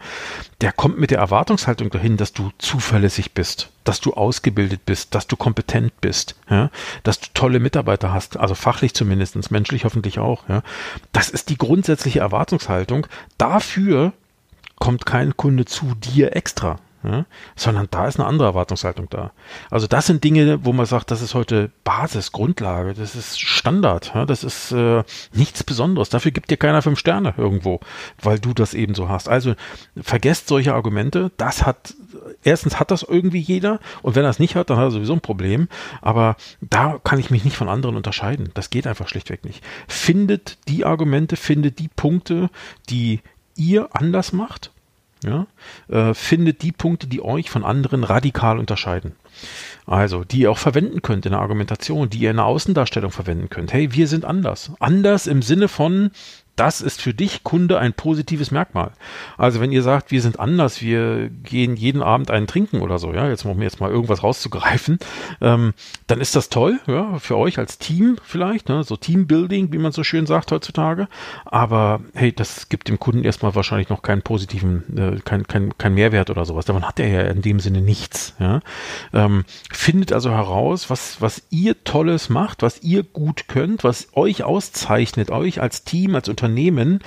[0.61, 5.27] der kommt mit der Erwartungshaltung dahin, dass du zuverlässig bist, dass du ausgebildet bist, dass
[5.27, 6.69] du kompetent bist, ja,
[7.03, 10.43] dass du tolle Mitarbeiter hast, also fachlich zumindestens, menschlich hoffentlich auch.
[11.11, 13.07] Das ist die grundsätzliche Erwartungshaltung.
[13.37, 14.13] Dafür
[14.83, 19.31] kommt kein Kunde zu dir extra, ja, sondern da ist eine andere Erwartungshaltung da.
[19.71, 24.11] Also das sind Dinge, wo man sagt, das ist heute Basis, Grundlage, das ist Standard,
[24.13, 26.09] ja, das ist äh, nichts Besonderes.
[26.09, 27.79] Dafür gibt dir keiner fünf Sterne irgendwo,
[28.21, 29.29] weil du das eben so hast.
[29.29, 29.53] Also
[29.95, 31.31] vergesst solche Argumente.
[31.37, 31.95] Das hat
[32.43, 35.13] erstens hat das irgendwie jeder und wenn er es nicht hat, dann hat er sowieso
[35.13, 35.69] ein Problem.
[36.01, 38.51] Aber da kann ich mich nicht von anderen unterscheiden.
[38.53, 39.63] Das geht einfach schlichtweg nicht.
[39.87, 42.49] Findet die Argumente, findet die Punkte,
[42.89, 43.21] die
[43.55, 44.72] ihr anders macht
[45.23, 45.47] ja,
[45.87, 49.13] äh, findet die Punkte, die euch von anderen radikal unterscheiden.
[49.85, 53.49] Also, die ihr auch verwenden könnt in der Argumentation, die ihr in der Außendarstellung verwenden
[53.49, 53.73] könnt.
[53.73, 54.71] Hey, wir sind anders.
[54.79, 56.11] Anders im Sinne von,
[56.55, 58.91] das ist für dich Kunde ein positives Merkmal.
[59.37, 63.11] Also wenn ihr sagt, wir sind anders, wir gehen jeden Abend einen trinken oder so,
[63.11, 64.99] ja, jetzt um jetzt mal irgendwas rauszugreifen,
[65.41, 65.73] ähm,
[66.05, 69.91] dann ist das toll, ja, für euch als Team vielleicht, ne, so Teambuilding, wie man
[69.91, 71.07] so schön sagt heutzutage.
[71.45, 75.95] Aber hey, das gibt dem Kunden erstmal wahrscheinlich noch keinen positiven, äh, kein, kein, kein
[75.95, 76.65] Mehrwert oder sowas.
[76.65, 78.35] Davon hat er ja in dem Sinne nichts.
[78.39, 78.59] Ja.
[79.11, 84.43] Ähm, findet also heraus, was, was ihr Tolles macht, was ihr gut könnt, was euch
[84.43, 86.99] auszeichnet, euch als Team, als Unternehmen Unternehmen,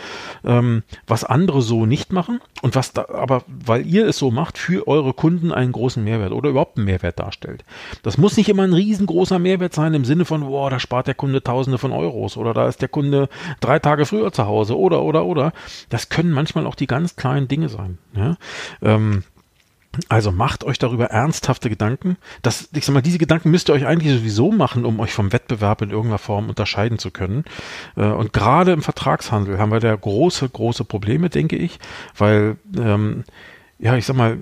[0.44, 4.57] ähm, was andere so nicht machen und was da, aber weil ihr es so macht,
[4.57, 7.64] für eure Kunden einen großen Mehrwert oder überhaupt einen Mehrwert darstellt.
[8.03, 11.14] Das muss nicht immer ein riesengroßer Mehrwert sein im Sinne von, boah, da spart der
[11.14, 13.29] Kunde Tausende von Euros oder da ist der Kunde
[13.61, 15.53] drei Tage früher zu Hause oder oder oder.
[15.90, 17.99] Das können manchmal auch die ganz kleinen Dinge sein.
[18.14, 18.37] Ja?
[18.81, 19.22] Ähm,
[20.09, 22.17] also macht euch darüber ernsthafte Gedanken.
[22.43, 25.33] Das, ich sag mal, diese Gedanken müsst ihr euch eigentlich sowieso machen, um euch vom
[25.33, 27.45] Wettbewerb in irgendeiner Form unterscheiden zu können.
[27.97, 31.79] Äh, und gerade im Vertragshandel haben wir da große, große Probleme, denke ich,
[32.17, 33.25] weil ähm,
[33.79, 34.39] ja, ich sag mal,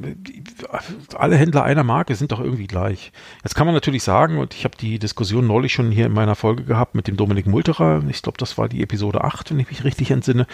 [1.16, 3.10] alle Händler einer Marke sind doch irgendwie gleich.
[3.42, 6.36] Jetzt kann man natürlich sagen, und ich habe die Diskussion neulich schon hier in meiner
[6.36, 9.70] Folge gehabt mit dem Dominik Multerer, ich glaube, das war die Episode 8, wenn ich
[9.70, 10.46] mich richtig entsinne,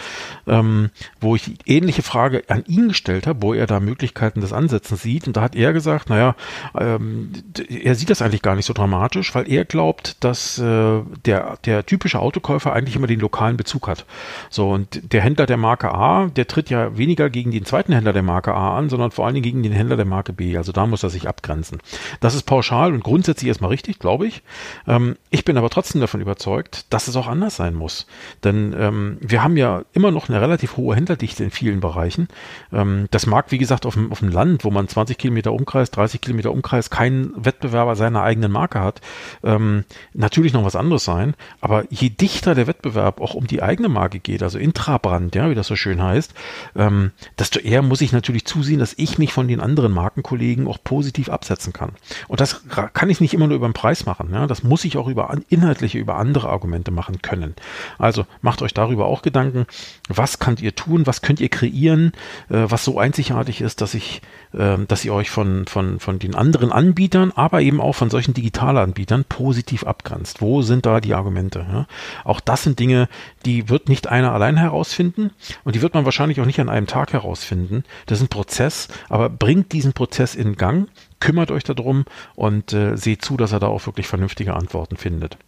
[0.46, 0.88] ähm,
[1.20, 5.02] wo ich die ähnliche Frage an ihn gestellt habe, wo er da Möglichkeiten des Ansetzens
[5.02, 5.26] sieht.
[5.26, 6.34] Und da hat er gesagt, naja,
[6.74, 7.32] ähm,
[7.68, 11.84] er sieht das eigentlich gar nicht so dramatisch, weil er glaubt, dass äh, der, der
[11.84, 14.06] typische Autokäufer eigentlich immer den lokalen Bezug hat.
[14.48, 18.14] So, und der Händler der Marke A, der tritt ja weniger gegen den zweiten Händler
[18.14, 20.56] der Marke A an, sondern vor allen Dingen gegen den Händler der Marke B.
[20.56, 21.78] Also da muss er sich abgrenzen.
[22.20, 24.42] Das ist pauschal und grundsätzlich erstmal richtig, glaube ich.
[24.86, 28.06] Ähm, ich bin aber trotzdem davon überzeugt, dass es auch anders sein muss.
[28.44, 32.28] Denn ähm, wir haben ja immer noch eine relativ hohe Händlerdichte in vielen Bereichen.
[32.72, 35.90] Ähm, das mag, wie gesagt, auf dem, auf dem Land, wo man 20 Kilometer Umkreis,
[35.90, 39.00] 30 Kilometer Umkreis keinen Wettbewerber seiner eigenen Marke hat,
[39.42, 41.34] ähm, natürlich noch was anderes sein.
[41.60, 45.54] Aber je dichter der Wettbewerb auch um die eigene Marke geht, also Intrabrand, ja, wie
[45.54, 46.34] das so schön heißt,
[46.76, 50.66] ähm, desto eher muss ich natürlich zu zusehen, dass ich mich von den anderen Markenkollegen
[50.66, 51.92] auch positiv absetzen kann.
[52.28, 54.30] Und das kann ich nicht immer nur über den Preis machen.
[54.32, 54.46] Ja?
[54.46, 57.54] Das muss ich auch über inhaltliche, über andere Argumente machen können.
[57.98, 59.66] Also macht euch darüber auch Gedanken.
[60.08, 61.06] Was könnt ihr tun?
[61.06, 62.12] Was könnt ihr kreieren,
[62.50, 64.20] äh, was so einzigartig ist, dass ich,
[64.52, 68.34] äh, dass ihr euch von, von, von den anderen Anbietern, aber eben auch von solchen
[68.34, 70.42] Digitalanbietern positiv abgrenzt?
[70.42, 71.66] Wo sind da die Argumente?
[71.72, 71.86] Ja?
[72.24, 73.08] Auch das sind Dinge,
[73.46, 75.30] die wird nicht einer allein herausfinden
[75.64, 77.84] und die wird man wahrscheinlich auch nicht an einem Tag herausfinden.
[78.04, 80.88] Das sind Prozesse Prozess, aber bringt diesen Prozess in Gang,
[81.20, 85.38] kümmert euch darum und äh, seht zu, dass er da auch wirklich vernünftige Antworten findet.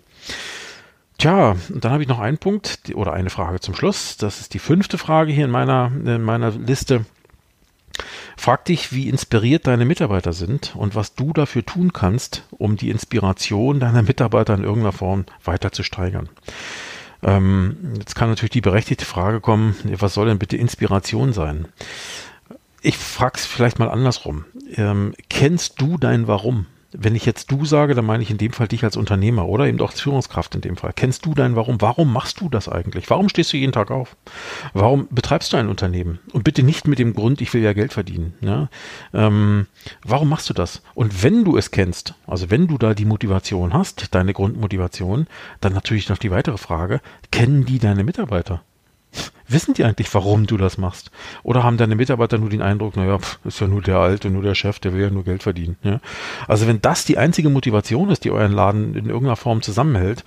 [1.19, 4.17] Tja, und dann habe ich noch einen Punkt oder eine Frage zum Schluss.
[4.19, 7.05] Das ist die fünfte Frage hier in meiner, in meiner Liste.
[8.37, 12.91] Frag dich, wie inspiriert deine Mitarbeiter sind und was du dafür tun kannst, um die
[12.91, 16.29] Inspiration deiner Mitarbeiter in irgendeiner Form weiter zu steigern.
[17.25, 21.67] Ähm, jetzt kann natürlich die berechtigte Frage kommen, was soll denn bitte Inspiration sein?
[22.85, 24.45] Ich frage es vielleicht mal andersrum.
[24.75, 26.67] Ähm, kennst du dein Warum?
[26.91, 29.67] Wenn ich jetzt du sage, dann meine ich in dem Fall dich als Unternehmer oder
[29.67, 30.93] eben auch als Führungskraft in dem Fall.
[30.95, 31.81] Kennst du dein Warum?
[31.81, 33.09] Warum machst du das eigentlich?
[33.09, 34.17] Warum stehst du jeden Tag auf?
[34.75, 36.19] Warum betreibst du ein Unternehmen?
[36.33, 38.35] Und bitte nicht mit dem Grund, ich will ja Geld verdienen.
[38.41, 38.69] Ja?
[39.15, 39.69] Ähm,
[40.05, 40.83] warum machst du das?
[40.95, 45.29] Und wenn du es kennst, also wenn du da die Motivation hast, deine Grundmotivation,
[45.61, 48.65] dann natürlich noch die weitere Frage, kennen die deine Mitarbeiter?
[49.49, 51.11] Wissen die eigentlich, warum du das machst?
[51.43, 54.55] Oder haben deine Mitarbeiter nur den Eindruck, naja, ist ja nur der Alte, nur der
[54.55, 55.77] Chef, der will ja nur Geld verdienen.
[55.83, 56.01] Ja?
[56.49, 60.25] Also wenn das die einzige Motivation ist, die euren Laden in irgendeiner Form zusammenhält,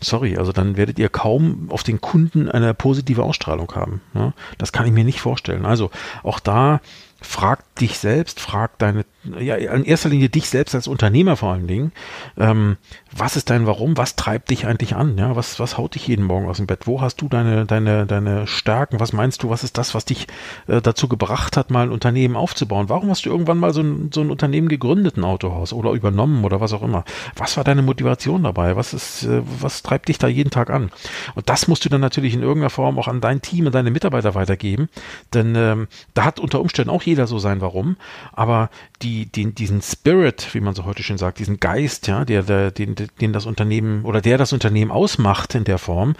[0.00, 4.02] sorry, also dann werdet ihr kaum auf den Kunden eine positive Ausstrahlung haben.
[4.14, 4.34] Ja?
[4.58, 5.64] Das kann ich mir nicht vorstellen.
[5.64, 5.90] Also
[6.22, 6.80] auch da
[7.20, 11.66] frag dich selbst, frag deine ja, in erster Linie dich selbst als Unternehmer vor allen
[11.66, 11.92] Dingen.
[12.36, 12.76] Ähm,
[13.16, 13.96] was ist dein Warum?
[13.96, 15.18] Was treibt dich eigentlich an?
[15.18, 16.86] Ja, was, was haut dich jeden Morgen aus dem Bett?
[16.86, 19.00] Wo hast du deine, deine, deine Stärken?
[19.00, 19.50] Was meinst du?
[19.50, 20.26] Was ist das, was dich
[20.66, 22.88] äh, dazu gebracht hat, mal ein Unternehmen aufzubauen?
[22.88, 26.44] Warum hast du irgendwann mal so ein, so ein Unternehmen gegründet, ein Autohaus oder übernommen
[26.44, 27.04] oder was auch immer?
[27.36, 28.76] Was war deine Motivation dabei?
[28.76, 30.90] Was ist, äh, was treibt dich da jeden Tag an?
[31.34, 33.90] Und das musst du dann natürlich in irgendeiner Form auch an dein Team und deine
[33.90, 34.88] Mitarbeiter weitergeben,
[35.34, 37.96] denn ähm, da hat unter Umständen auch jeder so sein Warum,
[38.32, 38.70] aber
[39.02, 42.70] die, den, diesen Spirit, wie man so heute schön sagt, diesen Geist, ja, der, der,
[42.70, 46.14] den, den das Unternehmen oder der das Unternehmen ausmacht in der Form,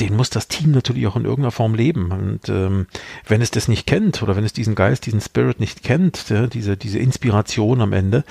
[0.00, 2.10] den muss das Team natürlich auch in irgendeiner Form leben.
[2.10, 2.86] Und ähm,
[3.26, 6.46] wenn es das nicht kennt oder wenn es diesen Geist, diesen Spirit nicht kennt, ja,
[6.46, 8.24] diese, diese Inspiration am Ende,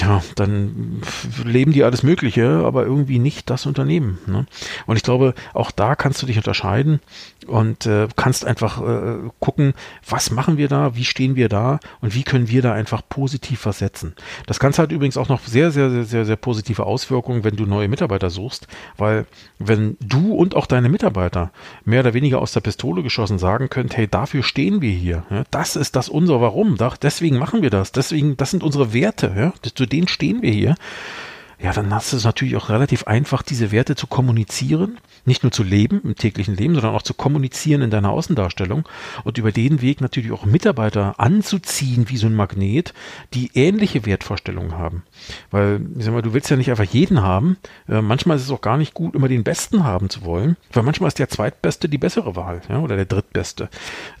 [0.00, 1.00] ja, dann
[1.44, 4.18] leben die alles Mögliche, aber irgendwie nicht das Unternehmen.
[4.26, 4.46] Ne?
[4.86, 7.00] Und ich glaube, auch da kannst du dich unterscheiden
[7.46, 9.74] und äh, kannst einfach äh, gucken,
[10.08, 13.60] was machen wir da, wie stehen wir da und wie können wir da einfach positiv
[13.60, 14.14] versetzen.
[14.46, 17.64] Das Ganze hat übrigens auch noch sehr, sehr, sehr, sehr, sehr positive Auswirkungen, wenn du
[17.64, 19.24] neue Mitarbeiter suchst, weil
[19.60, 21.52] wenn du und auch deine Mitarbeiter
[21.84, 25.44] mehr oder weniger aus der Pistole geschossen sagen könnt, hey, dafür stehen wir hier, ja,
[25.52, 29.52] das ist das unser Warum, deswegen machen wir das, deswegen, das sind unsere Werte, ja,
[29.76, 30.74] zu denen stehen wir hier
[31.58, 35.52] ja, dann hast du es natürlich auch relativ einfach, diese Werte zu kommunizieren, nicht nur
[35.52, 38.86] zu leben im täglichen Leben, sondern auch zu kommunizieren in deiner Außendarstellung
[39.24, 42.92] und über den Weg natürlich auch Mitarbeiter anzuziehen wie so ein Magnet,
[43.32, 45.02] die ähnliche Wertvorstellungen haben.
[45.50, 47.56] Weil, ich sag mal, du willst ja nicht einfach jeden haben.
[47.88, 50.82] Äh, manchmal ist es auch gar nicht gut, immer den Besten haben zu wollen, weil
[50.82, 53.70] manchmal ist der Zweitbeste die bessere Wahl, ja, oder der Drittbeste.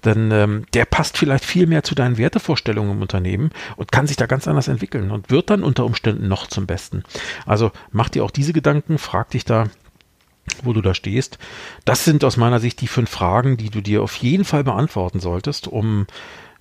[0.06, 4.16] Denn ähm, der passt vielleicht viel mehr zu deinen Wertevorstellungen im Unternehmen und kann sich
[4.16, 7.04] da ganz anders entwickeln und wird dann unter Umständen noch zum Besten.
[7.44, 9.68] Also mach dir auch diese Gedanken, frag dich da,
[10.62, 11.38] wo du da stehst.
[11.84, 15.20] Das sind aus meiner Sicht die fünf Fragen, die du dir auf jeden Fall beantworten
[15.20, 16.06] solltest, um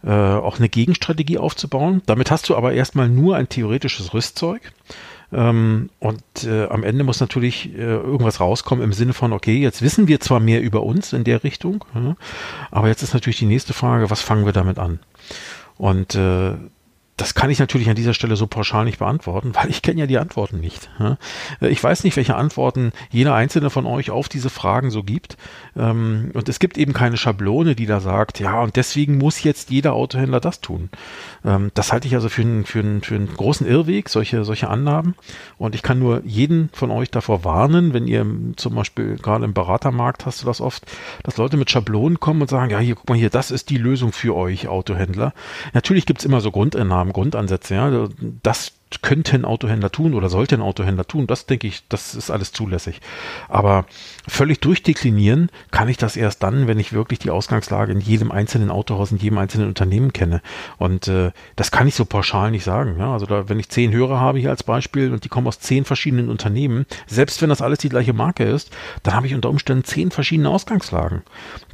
[0.04, 2.01] äh, auch eine Gegenstrategie aufzubauen.
[2.06, 4.73] Damit hast du aber erstmal nur ein theoretisches Rüstzeug.
[5.34, 9.82] Ähm, und äh, am Ende muss natürlich äh, irgendwas rauskommen im Sinne von, okay, jetzt
[9.82, 12.15] wissen wir zwar mehr über uns in der Richtung, ja,
[12.69, 14.99] aber jetzt ist natürlich die nächste Frage, was fangen wir damit an?
[15.78, 16.54] Und äh,
[17.17, 20.08] das kann ich natürlich an dieser Stelle so pauschal nicht beantworten, weil ich kenne ja
[20.08, 20.89] die Antworten nicht.
[20.99, 25.38] Äh, ich weiß nicht, welche Antworten jeder einzelne von euch auf diese Fragen so gibt.
[25.78, 29.69] Ähm, und es gibt eben keine Schablone, die da sagt, ja, und deswegen muss jetzt
[29.69, 30.89] jeder Autohändler das tun.
[31.45, 34.69] Ähm, das halte ich also für einen, für einen, für einen großen Irrweg, solche, solche
[34.69, 35.15] Annahmen.
[35.58, 38.25] Und ich kann nur jeden von euch davor warnen, wenn ihr
[38.58, 40.84] zum Beispiel gerade im Beratermarkt hast du das oft,
[41.23, 43.78] dass Leute mit Schablonen kommen und sagen, ja, hier, guck mal hier, das ist die
[43.78, 45.34] Lösung für euch Autohändler.
[45.73, 47.76] Natürlich gibt es immer so Grundannahmen, Grundansätze.
[47.76, 48.08] Ja,
[48.44, 51.27] das könnte ein Autohändler tun oder sollte ein Autohändler tun.
[51.27, 53.01] Das denke ich, das ist alles zulässig.
[53.49, 53.86] Aber
[54.27, 58.71] völlig durchdeklinieren kann ich das erst dann, wenn ich wirklich die Ausgangslage in jedem einzelnen
[58.71, 60.41] Autohaus, in jedem einzelnen Unternehmen kenne.
[60.77, 62.97] Und äh, das kann ich so pauschal nicht sagen.
[62.99, 63.13] Ja?
[63.13, 65.86] Also da, wenn ich zehn Hörer habe hier als Beispiel und die kommen aus zehn
[65.86, 68.71] verschiedenen Unternehmen, selbst wenn das alles die gleiche Marke ist,
[69.03, 71.23] dann habe ich unter Umständen zehn verschiedene Ausgangslagen.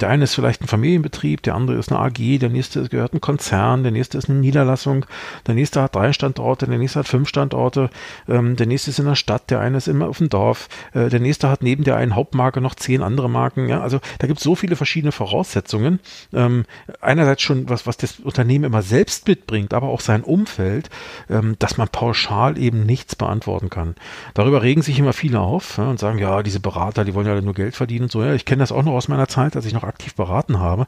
[0.00, 3.20] Der eine ist vielleicht ein Familienbetrieb, der andere ist eine AG, der nächste gehört ein
[3.20, 5.06] Konzern, der nächste ist eine Niederlassung,
[5.46, 7.90] der nächste hat drei Standorte, der nächste hat fünf Standorte,
[8.26, 11.10] ähm, der nächste ist in der Stadt, der eine ist immer auf dem Dorf, äh,
[11.10, 13.68] der nächste hat neben der einen Hauptmarke noch zehn andere Marken.
[13.68, 13.82] Ja?
[13.82, 16.00] Also da gibt es so viele verschiedene Voraussetzungen.
[16.32, 16.64] Ähm,
[17.02, 20.88] einerseits schon was, was das Unternehmen immer selbst mitbringt, aber auch sein Umfeld,
[21.28, 23.94] ähm, dass man pauschal eben nichts beantworten kann.
[24.32, 27.38] Darüber regen sich immer viele auf ja, und sagen, ja, diese Berater, die wollen ja
[27.40, 28.22] nur Geld verdienen und so.
[28.22, 30.86] Ja, ich kenne das auch noch aus meiner Zeit, als ich noch aktiv beraten habe.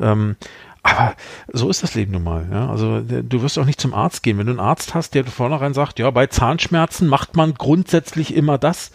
[0.00, 0.36] Ähm,
[0.86, 1.16] aber
[1.52, 2.46] so ist das Leben nun mal.
[2.50, 2.70] Ja?
[2.70, 4.38] Also du wirst auch nicht zum Arzt gehen.
[4.38, 8.58] Wenn du einen Arzt hast, der vornherein sagt, ja, bei Zahnschmerzen macht man grundsätzlich immer
[8.58, 8.92] das,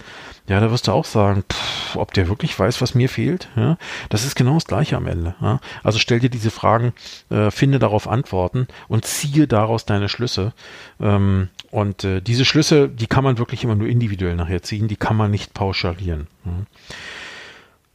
[0.47, 3.49] ja, da wirst du auch sagen, pff, ob der wirklich weiß, was mir fehlt.
[3.55, 3.77] Ja?
[4.09, 5.35] Das ist genau das Gleiche am Ende.
[5.41, 5.59] Ja?
[5.83, 6.93] Also stell dir diese Fragen,
[7.29, 10.53] äh, finde darauf Antworten und ziehe daraus deine Schlüsse.
[10.99, 14.97] Ähm, und äh, diese Schlüsse, die kann man wirklich immer nur individuell nachher ziehen, die
[14.97, 16.27] kann man nicht pauschalieren.
[16.45, 16.51] Ja?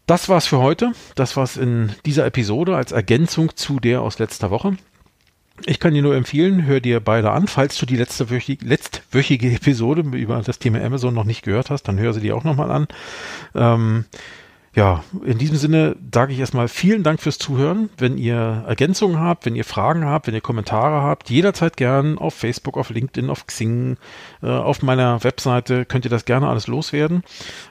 [0.06, 0.92] Das war's für heute.
[1.16, 4.76] Das war's in dieser Episode als Ergänzung zu der aus letzter Woche.
[5.64, 7.48] Ich kann dir nur empfehlen, hör dir beide an.
[7.48, 11.84] Falls du die letzte wöchige, letztwöchige Episode über das Thema Amazon noch nicht gehört hast,
[11.84, 12.86] dann hör sie dir auch nochmal an.
[13.54, 14.04] Ähm,
[14.76, 17.88] ja, in diesem Sinne sage ich erstmal vielen Dank fürs Zuhören.
[17.96, 22.34] Wenn ihr Ergänzungen habt, wenn ihr Fragen habt, wenn ihr Kommentare habt, jederzeit gern auf
[22.34, 23.96] Facebook, auf LinkedIn, auf Xing,
[24.42, 27.24] äh, auf meiner Webseite könnt ihr das gerne alles loswerden.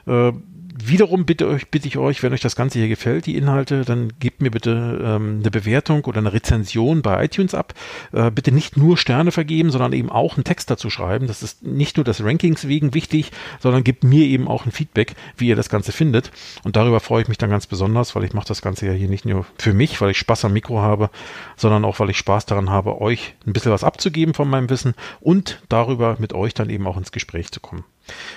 [0.06, 0.32] Äh,
[0.78, 4.12] wiederum bitte, euch, bitte ich euch, wenn euch das Ganze hier gefällt, die Inhalte, dann
[4.18, 7.74] gebt mir bitte ähm, eine Bewertung oder eine Rezension bei iTunes ab.
[8.12, 11.26] Äh, bitte nicht nur Sterne vergeben, sondern eben auch einen Text dazu schreiben.
[11.26, 15.14] Das ist nicht nur das Rankings wegen wichtig, sondern gebt mir eben auch ein Feedback,
[15.36, 16.30] wie ihr das Ganze findet.
[16.62, 19.08] Und darüber freue ich mich dann ganz besonders, weil ich mache das Ganze ja hier
[19.08, 21.10] nicht nur für mich, weil ich Spaß am Mikro habe,
[21.56, 24.94] sondern auch, weil ich Spaß daran habe, euch ein bisschen was abzugeben von meinem Wissen
[25.20, 27.84] und darüber mit euch dann eben auch ins Gespräch zu kommen.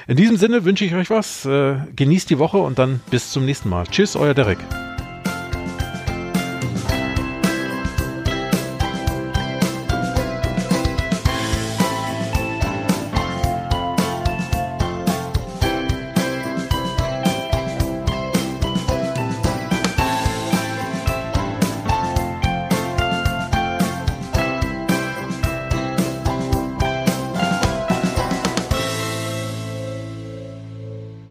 [0.08, 1.46] In diesem Sinne wünsche ich euch was.
[1.46, 3.86] Äh, genießt die Woche und dann bis zum nächsten Mal.
[3.88, 4.60] Tschüss, euer Derek.